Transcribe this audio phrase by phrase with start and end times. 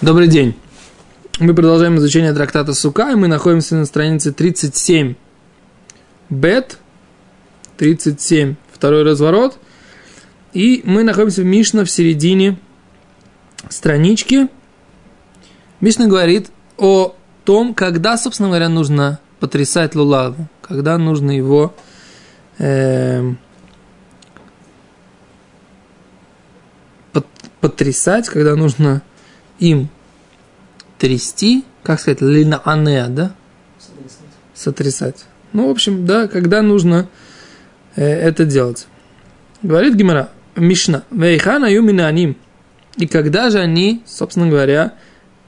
[0.00, 0.54] Добрый день.
[1.40, 5.16] Мы продолжаем изучение трактата Сука, и мы находимся на странице 37.
[6.30, 6.78] Бет,
[7.78, 9.58] 37, второй разворот.
[10.52, 12.60] И мы находимся в Мишна в середине
[13.68, 14.46] странички.
[15.80, 21.74] Мишна говорит о том, когда, собственно говоря, нужно потрясать лулаву, когда нужно его
[22.58, 23.32] э,
[27.60, 29.02] потрясать, когда нужно
[29.58, 29.88] им
[30.98, 33.34] трясти, как сказать, лина анеа, да?
[33.78, 34.18] Сотрясать.
[34.54, 35.24] Сотрясать.
[35.52, 37.08] Ну, в общем, да, когда нужно
[37.96, 38.86] э, это делать.
[39.62, 42.36] Говорит Гимара, Мишна, Вейхана юминаним.
[42.96, 44.94] И когда же они, собственно говоря,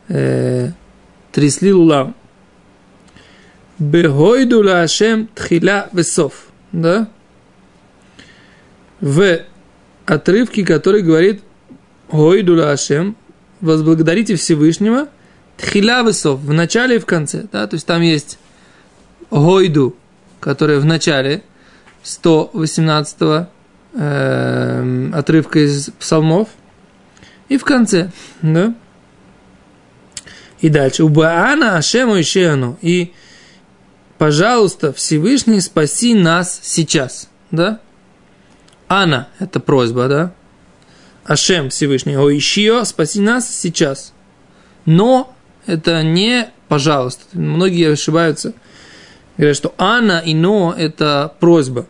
[0.09, 0.71] э,
[1.33, 2.15] трясли лулам?
[3.79, 6.49] Бехойду лашем тхиля весов.
[6.73, 7.09] Да?
[9.01, 9.41] В
[10.07, 11.43] отрывке, который говорит
[12.11, 13.17] Гойду лашем,
[13.61, 15.09] возблагодарите Всевышнего,
[15.57, 17.47] тхиля высов, в начале и в конце.
[17.53, 17.67] Да?
[17.67, 18.39] То есть там есть
[19.31, 19.97] гойду,
[20.41, 21.43] которая в начале
[22.03, 23.17] 118
[23.95, 26.49] э, отрывка из псалмов,
[27.49, 28.11] и в конце.
[28.43, 28.75] Да?
[30.61, 31.05] И дальше.
[31.05, 32.79] Убаана Ашему Ишеану.
[32.81, 33.13] И,
[34.19, 37.29] пожалуйста, Всевышний, спаси нас сейчас.
[37.51, 37.81] Да?
[38.89, 40.33] Ана– это просьба, да?
[41.31, 44.13] Ашем Всевышний, о ищио, спаси нас сейчас.
[44.85, 45.33] Но
[45.65, 47.23] это не пожалуйста.
[47.35, 48.53] Многие ошибаются.
[49.37, 51.87] Говорят, что Анна и Но– это просьба.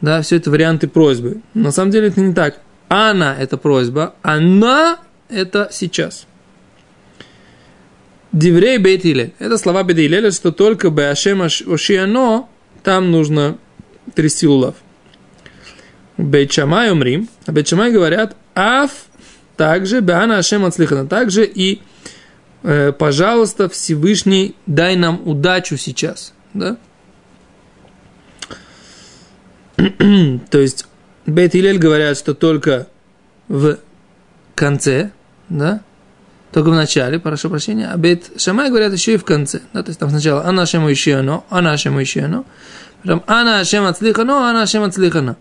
[0.00, 1.40] Да, все это варианты просьбы.
[1.54, 2.58] На самом деле это не так.
[2.88, 6.26] Анна– это просьба, она– это сейчас.
[8.32, 9.04] Диврей бейт
[9.38, 12.48] Это слова бейт что только беашем ошиано,
[12.82, 13.56] там нужно
[14.16, 14.74] трясти лулав.
[16.18, 18.90] Бейчамай умрим, а Бейчамай говорят, аф
[19.56, 21.82] также Беана Ашем Ацлихана, также и
[22.62, 26.32] э, пожалуйста, Всевышний, дай нам удачу сейчас.
[26.54, 26.76] Да?
[29.76, 30.86] То есть
[31.26, 32.86] Бейт Илель говорят, что только
[33.48, 33.78] в
[34.54, 35.10] конце,
[35.48, 35.82] да,
[36.52, 39.60] только в начале, прошу прощения, а Бейт Шамай говорят еще и в конце.
[39.72, 42.46] Да, то есть там сначала Ана Ашему еще оно, Ана Ашему еще оно,
[43.02, 45.36] потом Ана Ашем Ацлихано, Ана Ашем Ацлихано.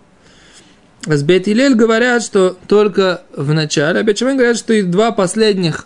[1.06, 1.46] С Бет
[1.76, 5.86] говорят, что только в начале, а Бетшамай говорят, что и два последних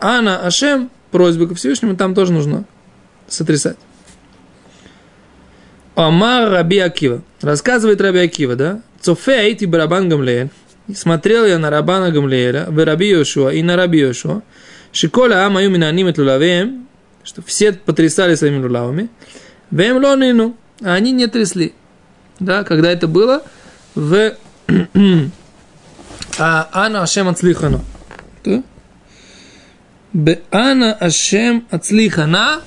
[0.00, 2.64] Ана Ашем, просьбы ко Всевышнему, там тоже нужно
[3.28, 3.76] сотрясать.
[5.94, 7.22] Амар Раби Акива.
[7.40, 8.82] Рассказывает Раби Акива, да?
[9.00, 10.50] Цофей ти барабан Гамлеэль.
[10.94, 14.42] Смотрел я на Рабана Гамлеэля, в Раби Йошуа и на Раби Йошуа.
[14.92, 16.86] Шикола Ама Юминаним Лулавеем,
[17.22, 19.10] что все потрясали своими лулавами.
[19.70, 21.72] Вем лонину, а они не трясли.
[22.40, 23.42] Да, когда это было
[23.94, 24.34] в
[26.38, 27.84] Ана Ашем Ацлихану.
[30.50, 32.62] Ана Ашем Ацлихана,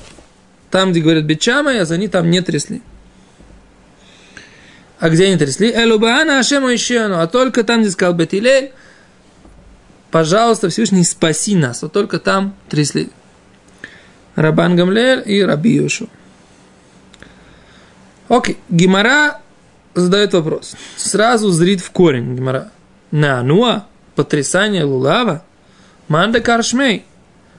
[0.72, 2.82] там, где говорят Бечама, а они там не трясли.
[5.00, 5.72] А где они трясли?
[5.72, 8.72] Элубаана Ашем Ишену, а только там, где сказал Бетилель,
[10.12, 11.82] пожалуйста, Всевышний, спаси нас.
[11.82, 13.10] Вот только там трясли.
[14.36, 16.10] Рабан Гамлель и Раби Юшу.
[18.28, 19.42] Окей, Гимара
[19.96, 20.76] задает вопрос.
[20.96, 22.72] Сразу зрит в корень Гимара.
[23.12, 23.86] На Нуа,
[24.16, 25.44] потрясание Лулава,
[26.08, 27.06] Манда Каршмей.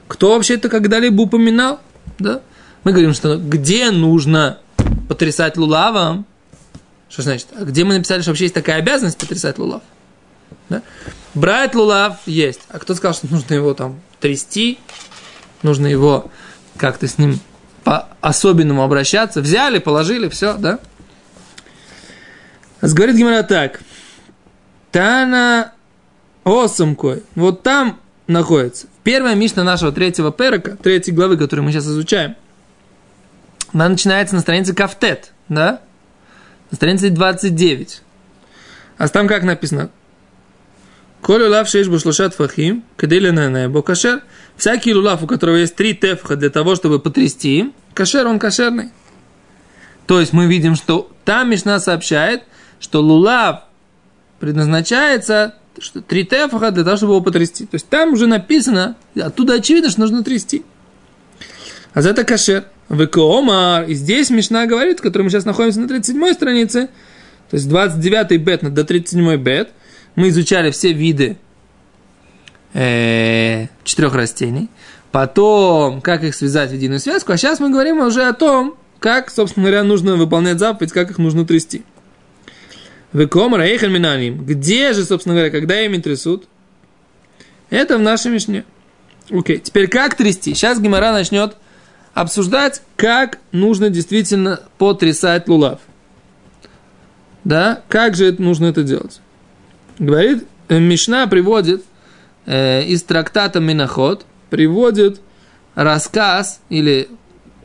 [0.09, 1.81] Кто вообще это когда-либо упоминал?
[2.19, 2.41] Да?
[2.85, 4.59] Мы говорим, что где нужно
[5.09, 6.27] потрясать Лулавом?
[7.09, 7.49] Что значит?
[7.57, 9.83] А где мы написали, что вообще есть такая обязанность потрясать Лулав?
[10.69, 10.83] Да?
[11.35, 12.61] Брать Лулав есть.
[12.69, 14.79] А кто сказал, что нужно его там трясти?
[15.63, 16.31] Нужно его
[16.77, 17.39] как-то с ним
[17.85, 19.41] по-особенному обращаться.
[19.41, 20.79] Взяли, положили, все, да?
[22.83, 23.81] Говорит Гимара так.
[24.91, 25.73] Тана
[26.45, 27.23] Осамкой.
[27.35, 28.87] Вот там находится.
[29.05, 32.37] Первая мишна нашего третьего перека, третьей главы, которую мы сейчас изучаем.
[33.73, 35.81] Она начинается на странице Кафтет, да?
[36.71, 38.03] На странице 29.
[38.99, 39.91] А там как написано?
[41.21, 44.22] Коли лав шеиш бушлушат фахим, каделина небо кашер.
[44.57, 48.91] Всякий лулав, у которого есть три тефха для того, чтобы потрясти им, кашер, он кошерный.
[50.07, 52.43] То есть мы видим, что там Мишна сообщает,
[52.80, 53.65] что лулав
[54.41, 57.65] предназначается что три тефаха для того, чтобы его потрясти.
[57.65, 60.65] То есть там уже написано, оттуда очевидно, что нужно трясти.
[61.94, 62.65] А за это кашер.
[62.91, 63.84] Векоомар.
[63.84, 66.88] И здесь Мишна говорит, в которой мы сейчас находимся на 37 странице,
[67.48, 69.71] то есть 29 бет до 37 бет,
[70.16, 71.38] мы изучали все виды
[72.74, 74.68] э, четырех растений,
[75.12, 79.30] потом, как их связать в единую связку, а сейчас мы говорим уже о том, как,
[79.30, 81.84] собственно говоря, нужно выполнять заповедь, как их нужно трясти.
[83.12, 84.45] Векомар Эйхан Минаним.
[84.45, 86.47] Где же, собственно говоря, когда ими трясут?
[87.68, 88.65] Это в нашей Мишне.
[89.30, 90.54] Окей, теперь как трясти?
[90.54, 91.57] Сейчас Гимара начнет
[92.15, 95.80] обсуждать, как нужно действительно потрясать лулав.
[97.45, 99.21] Да, как же это, нужно это делать?
[99.98, 101.84] Говорит, э, Мишна приводит
[102.47, 105.21] э, из трактата Миноход, приводит
[105.74, 107.09] рассказ или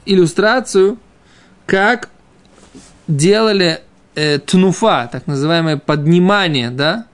[0.05, 0.97] иллюстрацию,
[1.65, 2.09] как
[3.07, 3.81] делали
[4.15, 7.05] э, тнуфа, так называемое поднимание, да,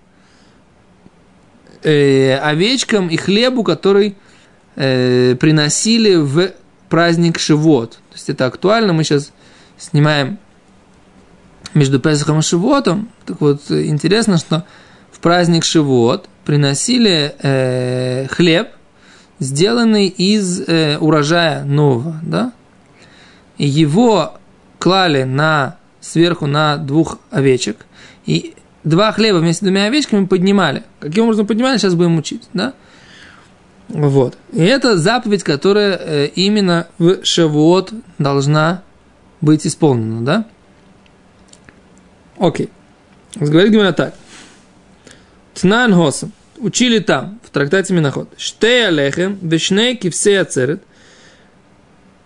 [1.84, 4.16] э, овечкам и хлебу, который
[4.76, 6.52] э, приносили в
[6.90, 7.92] праздник Шивот.
[7.92, 9.32] То есть это актуально, мы сейчас
[9.78, 10.38] снимаем
[11.74, 13.10] между Песохом и Шивотом.
[13.26, 14.66] Так вот, интересно, что
[15.12, 18.70] в праздник Шивот приносили э, хлеб,
[19.40, 22.54] сделанный из э, урожая нового, да?
[23.58, 24.34] И его
[24.80, 27.86] клали на, сверху на двух овечек,
[28.26, 30.84] и два хлеба вместе с двумя овечками поднимали.
[31.00, 32.74] Каким образом поднимали, сейчас будем учить, да?
[33.88, 34.38] Вот.
[34.54, 38.84] И это заповедь, которая э, именно в Шавуот должна
[39.42, 40.46] быть исполнена, да?
[42.38, 42.70] Окей.
[43.36, 44.14] Говорит Гимара так.
[45.54, 46.32] Тнан Хосам.
[46.58, 48.30] Учили там, в трактате Миноход.
[48.38, 50.84] Штей алехем, вешней кивсей ацерет.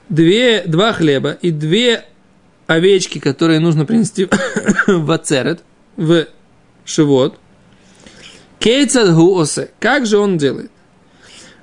[0.10, 2.06] Две, два хлеба и две
[2.68, 4.28] овечки, которые нужно принести
[4.88, 5.64] в ацерет,
[5.98, 6.28] в
[6.84, 7.40] шивот.
[8.60, 9.72] Кейцад гу осе.
[9.80, 10.72] Как же он делает?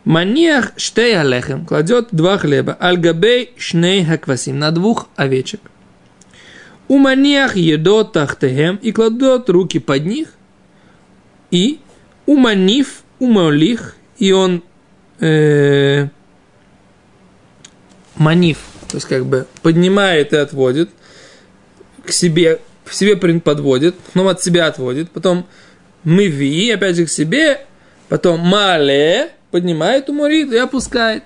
[0.05, 5.61] Маниах штей алехем кладет два хлеба, альгабей шней хаквасим, на двух овечек.
[6.89, 10.35] У маниах едот тахтехем и кладет руки под них.
[11.51, 11.81] И
[12.27, 14.63] у маниф, у маулих, и он
[15.21, 16.09] э,
[18.17, 18.59] маниф,
[18.93, 20.91] то есть как бы поднимает и отводит
[22.05, 25.47] к себе, к себе подводит, потом от себя отводит, потом
[26.05, 27.65] мыви, опять же к себе,
[28.11, 31.25] потом мале, поднимает уморит и опускает.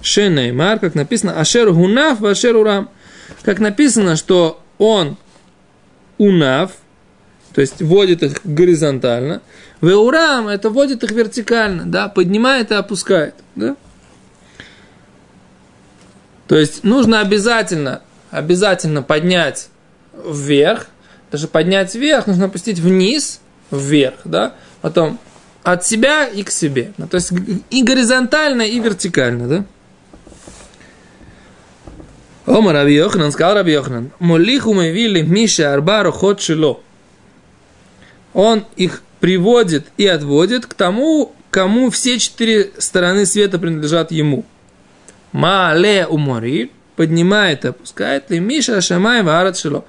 [0.00, 2.88] Шенеймар, как написано, Ашер Гунаф, Ашер Урам.
[3.42, 5.16] Как написано, что он
[6.18, 6.70] унав,
[7.52, 9.42] то есть вводит их горизонтально,
[9.80, 13.76] в урам это вводит их вертикально, да, поднимает и опускает, да.
[16.48, 18.00] То есть нужно обязательно,
[18.30, 19.68] обязательно поднять
[20.12, 20.86] вверх,
[21.30, 23.40] даже поднять вверх, нужно опустить вниз,
[23.70, 25.20] вверх, да, потом
[25.62, 26.92] от себя и к себе.
[26.96, 27.32] Ну, то есть
[27.70, 29.64] и горизонтально, и вертикально, да?
[32.46, 36.80] Ома Раби Йохнан, сказал Раби Йохнан, Молиху мы вили Миша Арбару ход шило.
[38.32, 44.46] Он их приводит и отводит к тому, кому все четыре стороны света принадлежат ему.
[45.32, 49.84] Мале уморит, поднимает и опускает, ли Миша Шамай Варат Шило.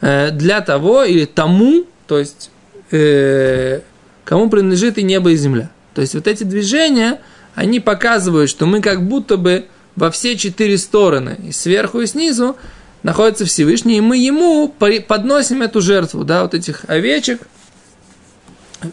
[0.00, 2.50] Э, для того или тому, то есть
[2.90, 3.80] э,
[4.24, 5.70] кому принадлежит и небо, и земля.
[5.94, 7.20] То есть вот эти движения,
[7.54, 12.56] они показывают, что мы как будто бы во все четыре стороны, и сверху, и снизу,
[13.02, 17.40] находится Всевышний, и мы ему подносим эту жертву, да, вот этих овечек,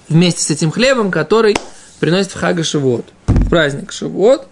[0.10, 1.56] вместе с этим хлебом, который
[2.00, 4.48] приносит в Хага Шивот, в праздник Шивот.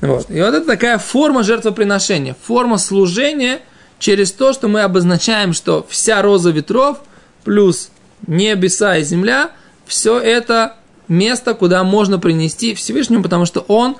[0.00, 0.30] Вот.
[0.30, 3.60] И вот это такая форма жертвоприношения, форма служения
[3.98, 6.98] через то, что мы обозначаем, что вся роза ветров
[7.44, 7.90] плюс
[8.26, 9.50] небеса и земля
[9.86, 10.76] все это
[11.08, 13.96] место, куда можно принести Всевышнему, потому что он,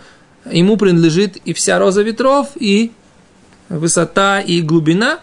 [0.51, 2.93] ему принадлежит и вся роза ветров, и
[3.69, 5.19] высота, и глубина.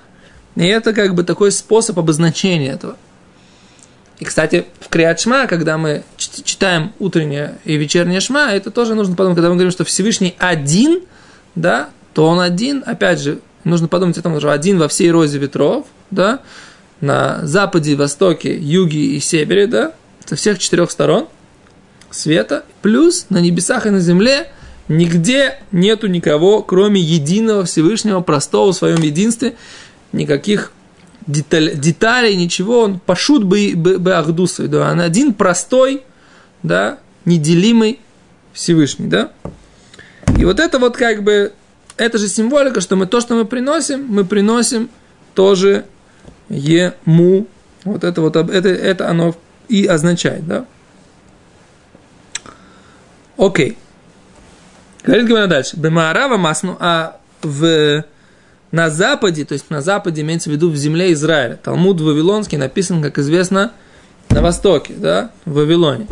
[0.56, 2.98] И это как бы такой способ обозначения этого.
[4.20, 9.16] И, кстати, в Криат Шма, когда мы читаем утреннее и вечернее Шма, это тоже нужно
[9.16, 11.02] подумать, когда мы говорим, что Всевышний один,
[11.56, 15.38] да, то он один, опять же, нужно подумать о том, что один во всей розе
[15.38, 16.40] ветров, да,
[17.00, 19.94] на западе, востоке, юге и севере, да,
[20.26, 21.28] со всех четырех сторон
[22.10, 24.50] света, плюс на небесах и на земле
[24.88, 29.56] нигде нету никого, кроме единого Всевышнего, простого в своем единстве,
[30.12, 30.72] никаких
[31.28, 36.04] деталь, деталей, ничего, он пошут бы, бы, бы ахдусой, да, он один простой,
[36.64, 38.00] да, неделимый
[38.54, 39.32] Всевышний, да.
[40.38, 41.54] И вот это вот как бы,
[41.98, 44.90] это же символика, что мы то, что мы приносим, мы приносим
[45.34, 45.86] тоже
[46.50, 47.48] ему.
[47.84, 49.36] Вот это вот, это, это оно
[49.68, 50.66] и означает, да?
[53.38, 53.78] Окей.
[55.04, 55.78] Говорит Гимара дальше.
[55.78, 58.04] Бемаарава масну, а в,
[58.72, 61.60] на западе, то есть на западе имеется в виду в земле Израиля.
[61.62, 63.72] Талмуд Вавилонский написан, как известно,
[64.30, 66.08] на востоке, да, в Вавилоне.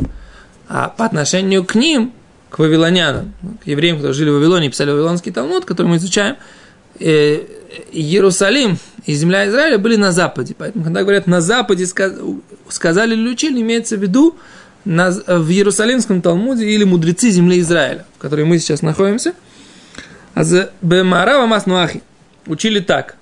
[0.68, 2.14] А по отношению к ним,
[2.50, 3.34] к вавилонянам,
[3.64, 6.38] к евреям, которые жили в Вавилоне и писали Вавилонский Талмуд, который мы изучаем,
[7.00, 7.42] э,
[7.92, 10.56] Иерусалим и земля Израиля были на западе.
[10.58, 11.86] Поэтому, когда говорят на западе
[12.70, 14.38] сказали или учили, имеется в виду
[14.86, 19.34] на, в Иерусалимском Талмуде или мудрецы земли Израиля, которой мы сейчас находимся.
[20.82, 22.02] Бемарава Маснуахи
[22.48, 23.16] учили так.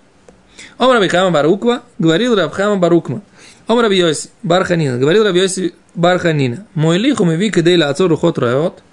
[0.77, 3.21] Ом Рабихама Баруква говорил Рабхама Барукма.
[3.67, 6.67] Ом Рабиоси Барханина говорил Рабиоси Барханина.
[6.73, 8.83] Мой лиху мы вик дейла ацору хот раот.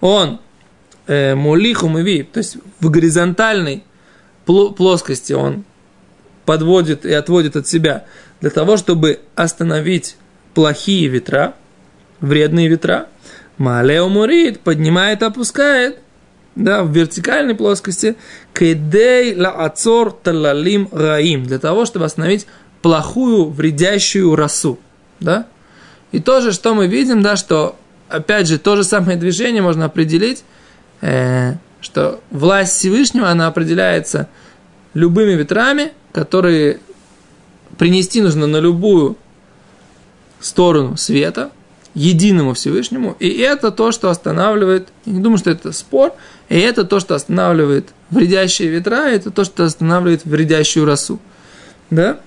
[0.00, 0.40] Он
[1.06, 3.84] э, молиху мы ви, то есть в горизонтальной
[4.44, 5.64] плоскости он
[6.44, 8.04] подводит и отводит от себя
[8.40, 10.16] для того, чтобы остановить
[10.54, 11.54] плохие ветра,
[12.20, 13.06] вредные ветра.
[13.58, 15.98] Малео мурит поднимает, опускает,
[16.54, 18.16] да, в вертикальной плоскости.
[18.54, 22.46] Кедей ла ацор талалим раим, для того, чтобы остановить
[22.82, 24.78] плохую, вредящую росу,
[25.20, 25.46] да.
[26.12, 27.76] И тоже, что мы видим, да, что,
[28.08, 30.44] опять же, то же самое движение можно определить,
[31.02, 34.28] э, что власть Всевышнего, она определяется
[34.94, 36.80] любыми ветрами, которые
[37.78, 39.16] принести нужно на любую
[40.40, 41.52] сторону света,
[41.94, 46.14] единому Всевышнему, и это то, что останавливает, я не думаю, что это спор,
[46.48, 51.18] и это то, что останавливает вредящие ветра, и это то, что останавливает вредящую росу.
[51.90, 52.20] Да?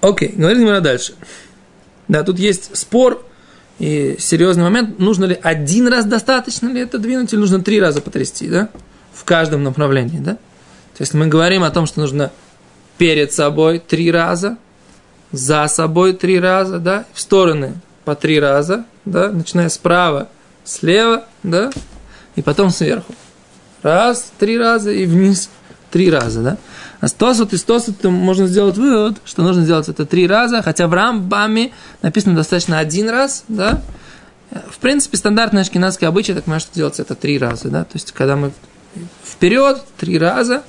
[0.00, 1.14] Окей, говорим мы дальше.
[2.08, 3.24] Да, тут есть спор
[3.78, 8.00] и серьезный момент, нужно ли один раз достаточно ли это двинуть, или нужно три раза
[8.00, 8.70] потрясти, да?
[9.12, 10.34] В каждом направлении, да?
[10.96, 12.32] То есть мы говорим о том, что нужно
[12.96, 14.56] перед собой три раза,
[15.32, 20.28] за собой три раза, да, в стороны по три раза, да, начиная справа,
[20.64, 21.70] слева, да,
[22.36, 23.14] и потом сверху.
[23.82, 25.50] Раз, три раза и вниз
[25.90, 26.56] три раза, да.
[27.00, 30.88] А с Тосут из Тосута можно сделать вывод, что нужно сделать это три раза, хотя
[30.88, 33.82] в Рамбаме написано достаточно один раз, да.
[34.70, 37.84] В принципе, стандартный ашкенадский обычай, так понимаю, что делается это три раза, да.
[37.84, 38.52] То есть, когда мы
[39.24, 40.62] вперед три раза,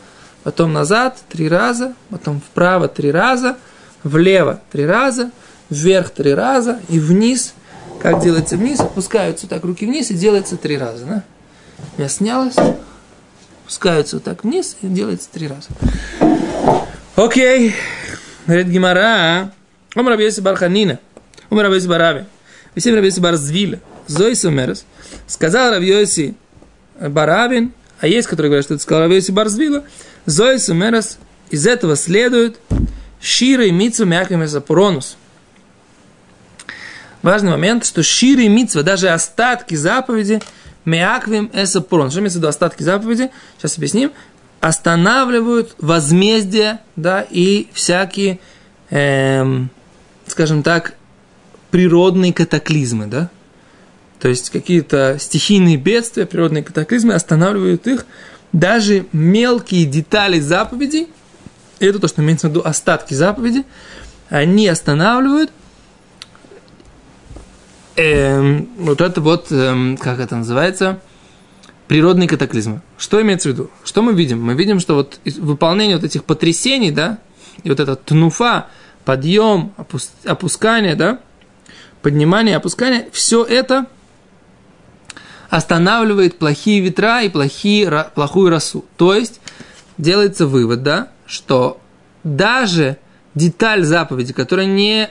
[0.43, 3.57] потом назад три раза, потом вправо три раза,
[4.03, 5.31] влево три раза,
[5.69, 7.53] вверх три раза и вниз.
[8.01, 8.79] Как делается вниз?
[8.79, 11.05] Опускаются так руки вниз и делается три раза.
[11.05, 11.23] Да?
[11.97, 12.55] Я снялась,
[13.63, 15.67] опускаются вот так вниз и делается три раза.
[17.15, 17.75] Окей.
[18.45, 19.51] Говорит Гимара.
[19.95, 20.99] Ом Рабиоси Барханина.
[21.49, 22.25] Ом Рабиоси Бараби.
[22.75, 23.79] Висим Рабиоси Барзвиля.
[24.07, 24.85] Зой Сумерес.
[25.27, 26.35] Сказал Рабиоси
[26.99, 29.83] Барабин, а есть, которые говорят, что это сказал Рабиоси Барзвила,
[30.25, 31.17] Зоис и Мерас,
[31.49, 32.59] из этого следует
[33.21, 35.17] Шира и Митсва Мяками Запуронус.
[37.21, 40.41] Важный момент, что Шира и Митсва, даже остатки заповеди,
[40.85, 42.09] Мяквим Эсапурон.
[42.09, 43.29] Что имеется в виду остатки заповеди?
[43.57, 44.11] Сейчас объясним.
[44.61, 48.39] Останавливают возмездие, да, и всякие,
[48.89, 49.69] эм,
[50.27, 50.95] скажем так,
[51.71, 53.29] природные катаклизмы, да.
[54.19, 58.05] То есть какие-то стихийные бедствия, природные катаклизмы останавливают их
[58.51, 61.07] даже мелкие детали заповедей,
[61.79, 63.65] это то, что имеется в виду остатки заповеди,
[64.29, 65.51] они останавливают
[67.95, 70.99] эм, вот это вот, эм, как это называется,
[71.87, 72.81] природные катаклизмы.
[72.97, 73.69] Что имеется в виду?
[73.83, 74.41] Что мы видим?
[74.41, 77.17] Мы видим, что вот выполнение вот этих потрясений, да,
[77.63, 78.67] и вот это тнуфа,
[79.05, 79.73] подъем,
[80.25, 81.19] опускание, да,
[82.01, 83.87] поднимание, опускание, все это–
[85.49, 88.85] останавливает плохие ветра и плохие, плохую росу.
[88.97, 89.41] То есть
[89.97, 91.79] делается вывод, да, что
[92.23, 92.97] даже
[93.35, 95.09] деталь заповеди, которая не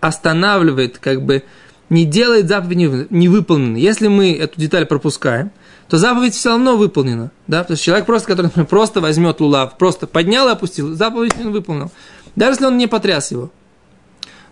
[0.00, 1.44] останавливает, как бы
[1.88, 3.80] не делает заповедь невыполненной.
[3.80, 5.52] Если мы эту деталь пропускаем,
[5.88, 7.30] то заповедь все равно выполнена.
[7.46, 7.64] Да?
[7.64, 11.52] То есть человек просто, который например, просто возьмет лулав, просто поднял и опустил, заповедь он
[11.52, 11.90] выполнил.
[12.36, 13.50] Даже если он не потряс его.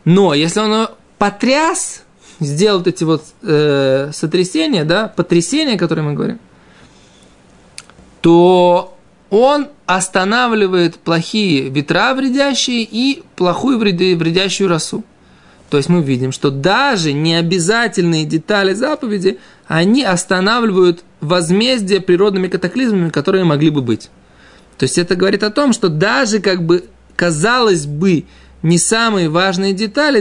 [0.05, 0.89] Но если он
[1.19, 2.05] потряс,
[2.39, 6.39] сделал эти вот э, сотрясения, да, потрясения, которые мы говорим,
[8.21, 8.96] то
[9.31, 15.05] он останавливает плохие ветра вредящие и плохую вредящую росу.
[15.71, 23.45] То есть мы видим, что даже необязательные детали заповеди, они останавливают возмездие природными катаклизмами, которые
[23.45, 24.11] могли бы быть.
[24.79, 26.85] То есть это говорит о том, что даже как бы
[27.17, 28.27] казалось бы
[28.63, 30.21] не самые важные детали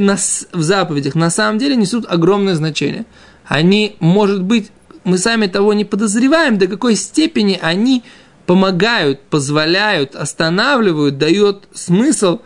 [0.51, 3.05] в заповедях на самом деле несут огромное значение.
[3.45, 4.71] Они, может быть,
[5.03, 8.03] мы сами того не подозреваем, до какой степени они
[8.45, 12.41] помогают, позволяют, останавливают, дают смысл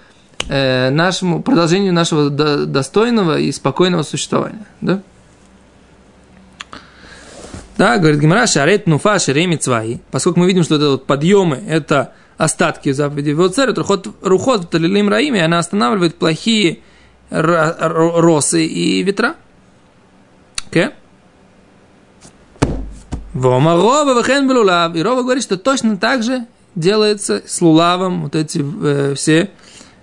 [0.48, 4.66] э, нашему продолжению нашего до, достойного и спокойного существования.
[4.82, 5.02] Да?
[7.78, 10.00] Да, говорит Гимара, шарет нуфа шеремит свои.
[10.12, 13.34] Поскольку мы видим, что это вот подъемы, это остатки заповедей.
[13.34, 16.80] Вот царь, рухот, рухот талилим раим, и она останавливает плохие
[17.30, 19.36] росы и ветра.
[20.72, 20.94] Okay?
[23.48, 24.96] Вомарова вахен белулав.
[24.96, 29.50] И Рова говорит, что точно так же делается с лулавом вот эти э, все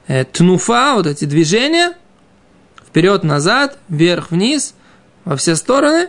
[0.06, 1.92] э, тнуфа, вот эти движения,
[2.88, 4.74] вперед-назад, вверх-вниз,
[5.24, 6.08] во все стороны,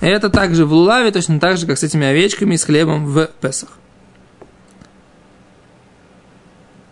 [0.00, 3.28] Это также в лулаве, точно так же, как с этими овечками и с хлебом в
[3.40, 3.70] Песах.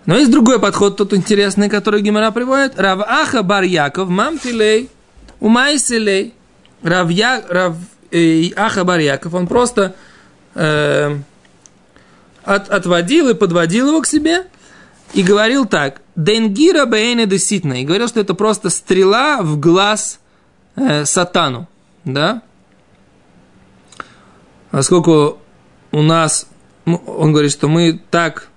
[0.06, 2.78] Но есть другой подход, тут интересный, который Гимара приводит.
[2.78, 4.90] Рав Аха Бар Яков, Мамтилей,
[5.40, 6.34] Умайселей.
[6.82, 7.76] Рав, Я, Рав
[8.56, 9.94] Аха Бар Яков, он просто
[10.54, 11.16] э,
[12.44, 14.46] от, отводил и подводил его к себе
[15.12, 16.00] и говорил так.
[16.16, 17.80] Денгира бейне деситна.
[17.80, 20.20] И говорил, что это просто стрела в глаз
[20.76, 21.68] э, сатану.
[22.04, 22.42] Да?
[24.70, 25.38] Поскольку
[25.92, 26.46] у нас,
[26.84, 28.48] он говорит, что мы так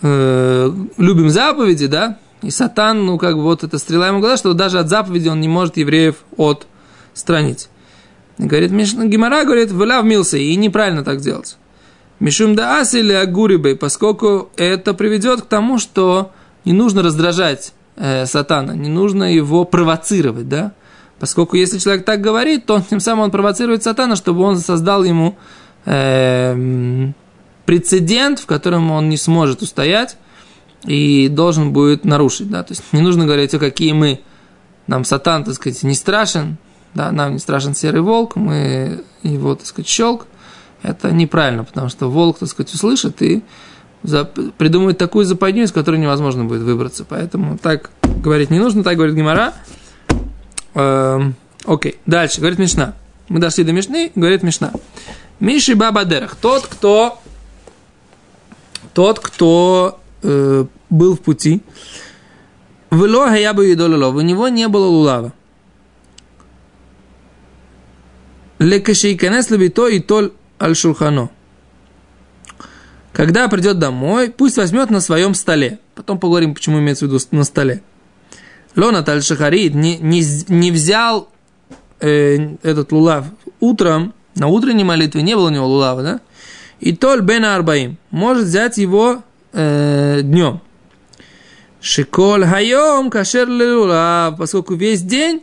[0.00, 4.54] э, любим заповеди, да, и сатан, ну, как бы вот эта стрела ему глаз, что
[4.54, 6.71] даже от заповеди он не может евреев отстранить.
[8.38, 11.56] И говорит, Гимара говорит, выляв мился, и неправильно так делать.
[12.20, 16.32] Мишум да ас или агурибей, поскольку это приведет к тому, что
[16.64, 20.72] не нужно раздражать э, сатана, не нужно его провоцировать, да,
[21.18, 25.36] поскольку если человек так говорит, то тем самым он провоцирует сатана, чтобы он создал ему
[25.84, 27.12] э,
[27.64, 30.16] прецедент, в котором он не сможет устоять
[30.84, 32.50] и должен будет нарушить.
[32.50, 32.62] Да?
[32.62, 34.20] То есть не нужно говорить, о какие мы,
[34.86, 36.56] нам сатан, так сказать, не страшен,
[36.94, 40.26] да, нам не страшен серый волк, мы его, так сказать, щелк.
[40.82, 43.42] Это неправильно, потому что волк, так сказать, услышит и
[44.58, 47.04] придумает такую западню, из которой невозможно будет выбраться.
[47.08, 49.54] Поэтому так говорить не нужно, так говорит Гимара.
[50.74, 52.94] Эм, окей, дальше, говорит Мишна.
[53.28, 54.72] Мы дошли до Мишны, говорит Мишна.
[55.38, 57.20] Миши Баба Дерах, тот, кто
[58.92, 61.62] тот, кто э, был в пути,
[62.90, 63.06] в
[63.36, 63.66] я бы
[64.18, 65.32] у него не было лулава.
[68.62, 71.30] Лекашейканес левито и толь аль шулхано.
[73.12, 75.80] Когда придет домой, пусть возьмет на своем столе.
[75.94, 77.82] Потом поговорим, почему имеется в виду на столе.
[78.76, 81.28] Лонат аль шахарит не, не, не взял
[82.00, 83.26] э, этот лулав
[83.60, 86.20] утром, на утренней молитве не было у него лулава, да?
[86.80, 90.60] И толь бен арбаим может взять его э, днем.
[91.80, 95.42] Шиколь хайом кашер лулав, поскольку весь день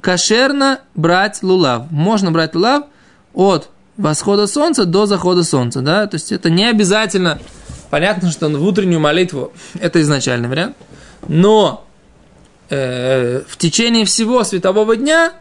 [0.00, 1.90] кошерно брать лулав.
[1.90, 2.84] Можно брать лулав
[3.34, 7.38] от восхода солнца до захода солнца, да, то есть это не обязательно,
[7.90, 10.76] понятно, что в утреннюю молитву, это изначальный вариант,
[11.26, 11.84] но
[12.70, 15.32] э, в течение всего светового дня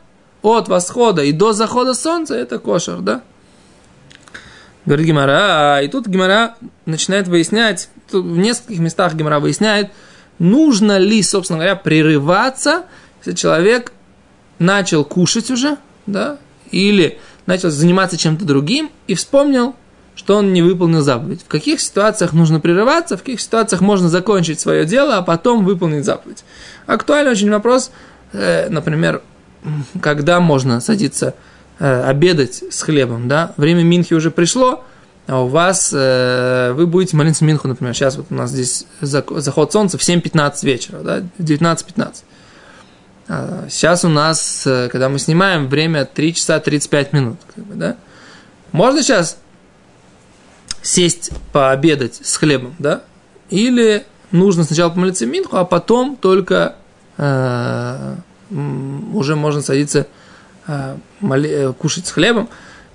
[0.42, 3.22] от восхода и до захода солнца это кошер, да,
[4.86, 9.92] Говорит Гимара, а, и тут Гимара начинает выяснять, тут в нескольких местах Гимара выясняет,
[10.40, 12.86] нужно ли, собственно говоря, прерываться,
[13.20, 13.92] если человек
[14.60, 16.38] начал кушать уже, да,
[16.72, 19.76] или начал заниматься чем-то другим и вспомнил,
[20.16, 21.42] что он не выполнил заповедь.
[21.44, 26.06] В каких ситуациях нужно прерываться, в каких ситуациях можно закончить свое дело, а потом выполнить
[26.06, 26.44] заповедь.
[26.88, 27.92] Актуальный очень вопрос,
[28.34, 29.22] э, например,
[30.02, 31.36] когда можно садиться
[31.80, 34.84] э, обедать с хлебом, да, время Минхи уже пришло,
[35.28, 39.72] а у вас, э, вы будете молиться Минху, например, сейчас вот у нас здесь заход
[39.72, 42.24] солнца в 7.15 вечера, да, в 19.15.
[43.28, 47.98] А сейчас у нас, э, когда мы снимаем, время 3 часа 35 минут, да.
[48.72, 49.38] Можно сейчас
[50.82, 53.04] сесть пообедать с хлебом, да,
[53.50, 56.76] или нужно сначала помолиться Минху, а потом только
[57.18, 58.16] э,
[59.14, 60.08] уже можно садиться
[60.68, 62.50] Э, моли, э, кушать с хлебом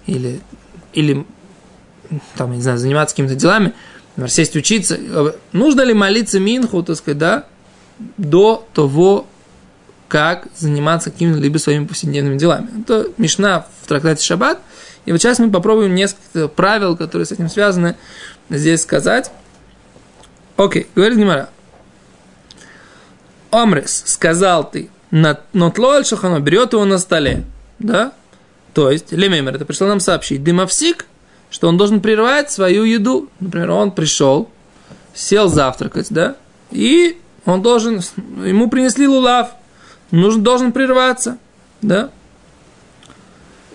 [0.06, 0.40] или,
[0.92, 1.24] или
[2.36, 3.72] там, не знаю, заниматься какими-то делами,
[4.26, 7.46] сесть учиться, э, нужно ли молиться Минху, так сказать, да,
[8.18, 9.26] до того,
[10.12, 12.68] как заниматься какими-либо своими повседневными делами.
[12.82, 14.58] Это Мишна в трактате Шаббат.
[15.06, 17.96] И вот сейчас мы попробуем несколько правил, которые с этим связаны,
[18.50, 19.32] здесь сказать.
[20.58, 21.48] Окей, говорит Гимара.
[23.50, 27.44] Омрис, сказал ты, нотло аль шахано, берет его на столе
[27.78, 28.12] да?
[28.74, 31.06] То есть, Лемемер, это пришло нам сообщить, дымовсик,
[31.50, 33.30] что он должен прервать свою еду.
[33.40, 34.50] Например, он пришел,
[35.14, 36.36] сел завтракать, да?
[36.70, 38.02] И он должен,
[38.44, 39.52] ему принесли лулав,
[40.12, 41.38] нужен, должен прерваться,
[41.80, 42.10] да?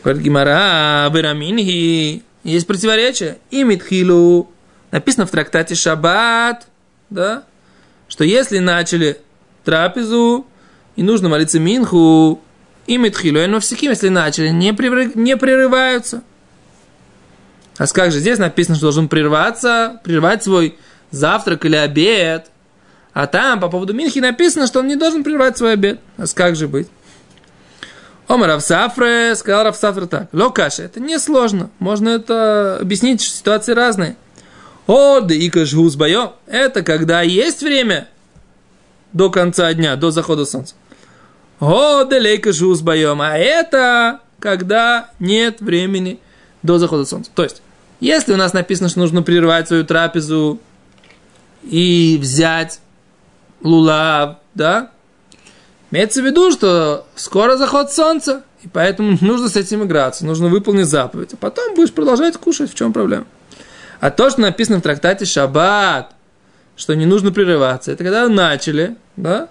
[0.04, 3.40] Говорит Гимара, Бераминхи, есть противоречие.
[3.52, 4.50] И Митхилу,
[4.92, 6.68] написано в трактате Шаббат,
[7.10, 7.44] да?
[8.08, 9.20] Что если начали
[9.66, 10.48] трапезу,
[10.96, 12.42] и нужно молиться Минху,
[12.86, 16.24] и Митхилу, и Новсиким, если начали, не, прерыв, не прерываются.
[17.78, 20.78] А как же здесь написано, что должен прерваться, прервать свой
[21.12, 22.50] завтрак или обед.
[23.14, 26.00] А там по поводу Минхи написано, что он не должен прервать свой обед.
[26.18, 26.88] А как же быть?
[28.28, 30.28] Омар Равсафре сказал Равсафре так.
[30.34, 31.70] Локаша, это не сложно.
[31.80, 34.18] Можно это объяснить, что ситуации разные.
[34.86, 35.98] О, да и кажгус
[36.48, 38.08] это когда есть время
[39.14, 40.76] до конца дня, до захода солнца.
[41.60, 43.22] О, делейка жуз боем.
[43.22, 46.20] А это когда нет времени
[46.64, 47.32] до захода солнца.
[47.34, 47.62] То есть,
[48.00, 50.60] если у нас написано, что нужно прервать свою трапезу
[51.64, 52.80] и взять
[53.62, 54.92] лулав, да,
[55.92, 60.88] имеется в виду, что скоро заход солнца, и поэтому нужно с этим играться, нужно выполнить
[60.88, 63.26] заповедь, а потом будешь продолжать кушать, в чем проблема.
[64.00, 66.12] А то, что написано в трактате Шаббат,
[66.76, 69.50] что не нужно прерываться, это когда начали, да,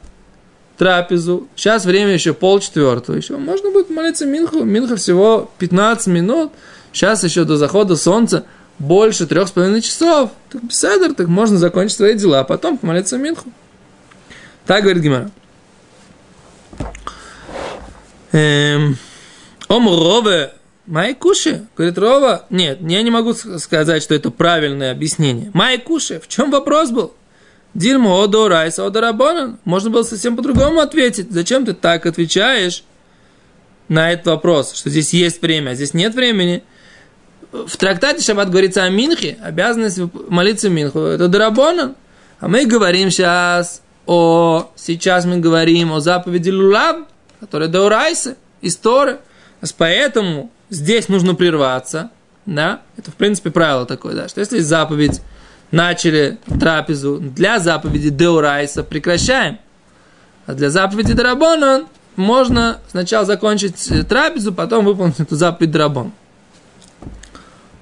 [0.79, 6.53] трапезу, сейчас время еще полчетвертого, еще можно будет молиться Минху, Минха всего 15 минут,
[6.93, 8.45] сейчас еще до захода солнца
[8.79, 13.17] больше трех с половиной часов, так беседер, так можно закончить свои дела, а потом помолиться
[13.17, 13.51] Минху.
[14.67, 15.31] Так говорит Гимара.
[18.33, 18.99] Эм,
[19.69, 20.53] Ом Рове
[20.87, 25.51] Майкуши, говорит Рова, нет, я не могу сказать, что это правильное объяснение.
[25.55, 27.15] Майкуши, в чем вопрос был?
[27.75, 29.59] Дильмо Одо Райса Одо.
[29.65, 31.31] Можно было совсем по-другому ответить.
[31.31, 32.85] Зачем ты так отвечаешь
[33.89, 36.63] на этот вопрос, что здесь есть время, а здесь нет времени?
[37.53, 41.01] В трактате Шаббат говорится о Минхе, обязанность молиться Минху.
[41.01, 41.97] Это Дарабонан.
[42.41, 44.71] А мы говорим сейчас о...
[44.77, 47.09] Сейчас мы говорим о заповеди Лулаб,
[47.41, 49.19] которая Даурайса, из Торы.
[49.77, 52.11] Поэтому здесь нужно прерваться,
[52.45, 55.21] да, это, в принципе, правило такое, да, что если заповедь
[55.71, 59.59] начали трапезу для заповеди Деурайса, прекращаем.
[60.47, 66.13] А для заповеди Дарабона можно сначала закончить трапезу, потом выполнить эту заповедь Дарабон.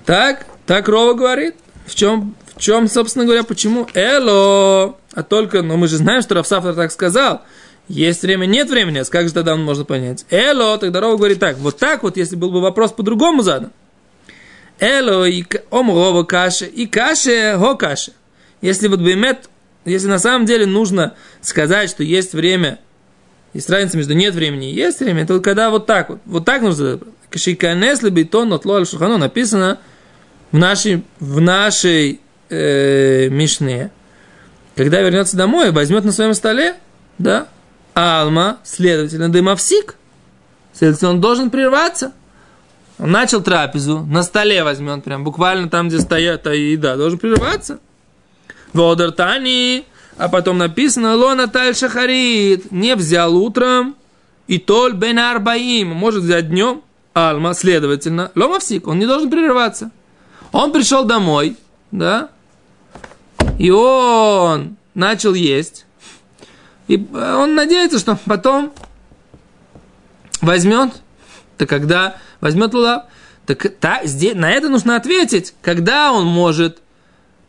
[0.06, 1.56] Так, так Рова говорит.
[1.86, 3.86] В чем, чем, собственно говоря, почему?
[3.94, 4.96] Эло!
[5.12, 7.42] А только, но мы же знаем, что Рафсафтер так сказал–
[7.88, 10.24] есть время, нет времени, а как же тогда можно понять?
[10.30, 13.72] Эло, тогда Рова говорит так, вот так вот, если был бы вопрос по-другому задан.
[14.80, 18.12] Эло и омрова каши, и каши, го каши.
[18.62, 19.50] Если вот бемет,
[19.84, 22.80] если на самом деле нужно сказать, что есть время,
[23.52, 26.62] есть разница между нет времени и есть время, вот когда вот так вот, вот так
[26.62, 29.78] нужно Кашиканес бетон отло аль шухану написано
[30.52, 33.90] в нашей, в нашей э, Мишне.
[34.76, 36.74] Когда вернется домой, возьмет на своем столе,
[37.18, 37.48] да,
[37.94, 39.96] Алма, следовательно, дымовсик.
[40.72, 42.12] Следовательно, он должен прерваться.
[42.98, 47.80] Он начал трапезу, на столе возьмет, прям буквально там, где стоят а еда, должен прерваться.
[48.72, 49.84] Водартани,
[50.16, 53.96] а потом написано, Лона Таль Шахарит, не взял утром,
[54.46, 56.82] и Толь Бен Арбаим, может взять днем,
[57.14, 59.90] Алма, следовательно, Ломовсик, он не должен прерываться.
[60.52, 61.56] Он пришел домой,
[61.94, 62.30] да,
[63.56, 65.86] и он начал есть,
[66.88, 68.72] и э, он надеется, что потом
[70.40, 70.90] возьмет,
[71.56, 73.04] то когда возьмет лулав,
[73.46, 76.78] так та, здесь, на это нужно ответить, когда он может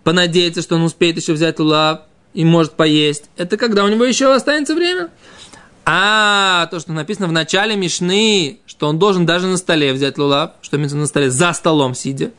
[0.04, 2.02] понадеяться, что он успеет еще взять лулав
[2.36, 3.26] и может поесть.
[3.38, 5.10] Это когда у него еще останется время.
[5.86, 10.52] А то, что написано в начале Мишны, что он должен даже на столе взять лулав,
[10.62, 12.32] что имеется на столе, за столом сидя,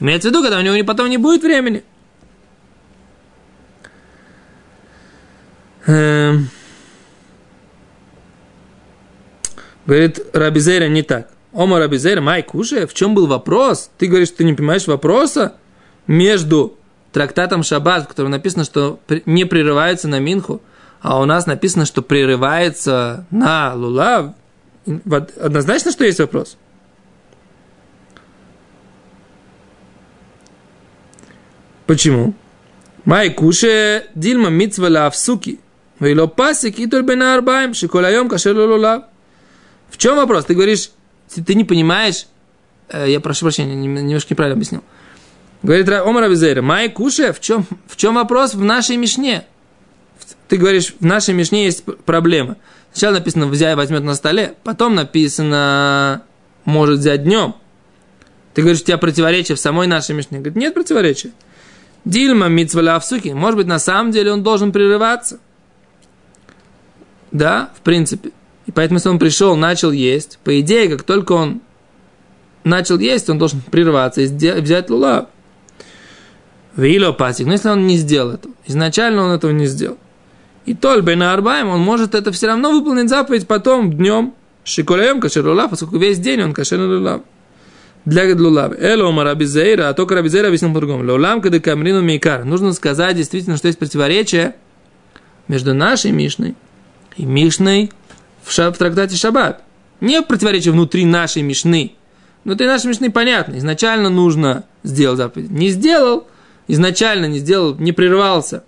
[0.00, 1.84] имеется в виду, когда у него потом не будет времени.
[5.86, 6.48] Эм.
[9.86, 11.30] Говорит Рабизейра не так.
[11.52, 13.90] Ома Рабизейра, май кушай, в чем был вопрос?
[13.98, 15.54] Ты говоришь, что ты не понимаешь вопроса
[16.06, 16.76] между
[17.12, 20.60] трактатом Шаббат, в котором написано, что не прерывается на Минху,
[21.00, 24.34] а у нас написано, что прерывается на Лулав.
[25.40, 26.56] Однозначно, что есть вопрос.
[31.86, 32.34] Почему?
[33.04, 35.60] Май куше дильма митцва лавсуки.
[36.00, 39.04] Вейло пасик и только на арбаем, шиколяем кашер лулав.
[39.90, 40.46] В чем вопрос?
[40.46, 40.90] Ты говоришь,
[41.46, 42.26] ты не понимаешь,
[42.88, 44.82] э, я прошу прощения, немножко неправильно объяснил.
[45.62, 49.44] Говорит Омар Абизейра, Май Куше, в чем, в чем вопрос в нашей Мишне?
[50.48, 52.56] Ты говоришь, в нашей Мишне есть проблема.
[52.92, 56.22] Сначала написано, взять возьмет на столе, потом написано,
[56.64, 57.54] может взять днем.
[58.52, 60.38] Ты говоришь, у тебя противоречие в самой нашей Мишне.
[60.38, 61.32] Говорит, нет противоречия.
[62.04, 63.28] Дильма митцваля авсуки.
[63.28, 65.38] Может быть, на самом деле он должен прерываться
[67.34, 68.30] да, в принципе.
[68.66, 71.60] И поэтому, если он пришел, начал есть, по идее, как только он
[72.62, 75.28] начал есть, он должен прерваться и взять лула.
[76.76, 77.46] Вило пасик.
[77.46, 79.98] Но если он не сделал этого, изначально он этого не сделал.
[80.64, 84.32] И толь на арбаем, он может это все равно выполнить заповедь потом, днем.
[84.62, 87.20] Шиколеем кашер лулав, поскольку весь день он кашер лулав.
[88.04, 88.72] Для лулав.
[88.78, 91.10] Эло марабизейра, а только рабизейра объяснил по-другому.
[91.10, 92.44] Лулам кады камрину мейкар.
[92.44, 94.56] Нужно сказать действительно, что есть противоречие
[95.48, 96.54] между нашей Мишной
[97.16, 97.90] и Мишной
[98.42, 99.62] в, ша, в трактате Шаббат.
[100.00, 101.94] Не противоречие внутри нашей Мишны.
[102.44, 103.56] Внутри нашей Мишны понятно.
[103.56, 105.50] Изначально нужно сделать заповедь.
[105.50, 106.26] Не сделал,
[106.68, 108.64] изначально не сделал, не прервался.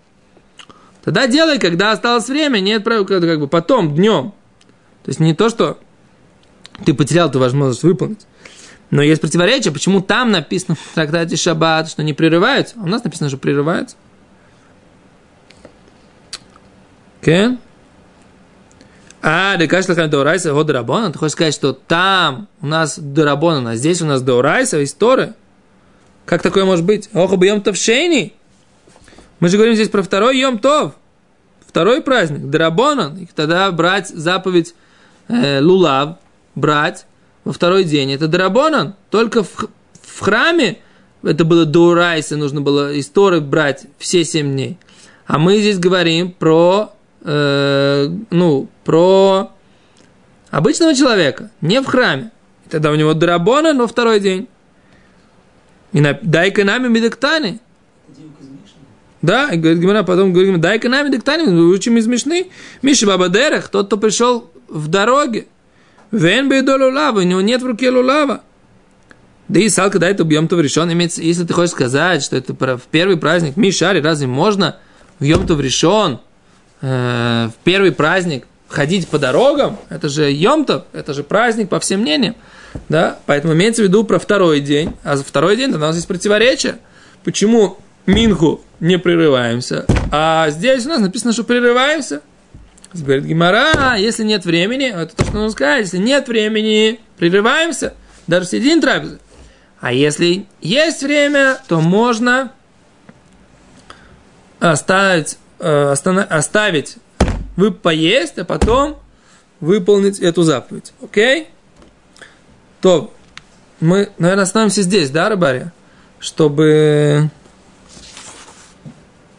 [1.05, 4.33] Тогда делай, когда осталось время, нет правил, как бы потом, днем.
[5.05, 5.79] То есть не то, что
[6.85, 8.27] ты потерял эту возможность выполнить.
[8.91, 13.03] Но есть противоречие, почему там написано в трактате Шаббат, что не прерываются, а у нас
[13.03, 13.97] написано, что прерываются.
[17.23, 17.59] Okay.
[19.21, 19.57] А,
[19.97, 24.07] как Дорайса, вот Дорабона, ты хочешь сказать, что там у нас Дорабона, а здесь у
[24.07, 25.35] нас Дорайса, история.
[26.27, 27.09] Как такое может быть?
[27.13, 28.35] Ох, Йом Товшейни.
[29.41, 30.93] Мы же говорим здесь про второй Йом Тов.
[31.67, 33.17] Второй праздник, Драбонан.
[33.19, 34.75] И тогда брать заповедь
[35.29, 36.19] э, Лулав,
[36.55, 37.07] брать
[37.47, 38.13] во второй день.
[38.13, 38.97] Это Драбонан.
[39.09, 39.69] Только в,
[40.03, 40.79] в храме
[41.23, 44.79] это было Дурайса, нужно было из брать все семь дней.
[45.27, 49.53] А мы здесь говорим про, э, ну, про
[50.51, 52.33] обычного человека, не в храме.
[52.69, 54.49] Тогда у него Драбонан во второй день.
[55.93, 57.61] И на, дай-ка нами медектани.
[59.23, 62.51] Да, и говорит Гимара, потом говорит, дай-ка нами диктани, мы учим из Мишны.
[62.83, 65.47] Миша Бабадерах, тот, кто пришел в дороге.
[66.13, 68.43] Вен бейдо лулава, у него нет в руке лулава.
[69.49, 70.89] Да и салка, да, это убьем решен.
[70.99, 74.77] Если ты хочешь сказать, что это в первый праздник Мишари, разве можно
[75.21, 76.19] в Йом-Тов решен,
[76.83, 79.79] э, в первый праздник ходить по дорогам?
[79.89, 82.35] Это же Йом-Тов, это же праздник по всем мнениям.
[82.89, 83.19] Да?
[83.27, 84.95] Поэтому имеется в виду про второй день.
[85.05, 86.79] А за второй день у нас есть противоречие.
[87.23, 92.21] Почему Минху не прерываемся, а здесь у нас написано, что прерываемся.
[93.03, 97.95] Говорит Гимара, если нет времени, это то, что нужно сказать, если нет времени, прерываемся,
[98.27, 99.19] даже середине трапезы.
[99.81, 102.53] А если есть время, то можно
[104.59, 106.97] оставить, э, оставить
[107.57, 108.99] вы поесть, а потом
[109.61, 110.93] выполнить эту заповедь.
[111.03, 111.49] Окей?
[112.81, 113.13] То
[113.81, 115.73] мы, наверное, остановимся здесь, да, Рыбаря?
[116.19, 117.31] Чтобы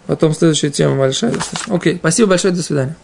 [0.06, 1.34] потом следующая тема большая.
[1.68, 2.96] Окей, спасибо большое, до свидания.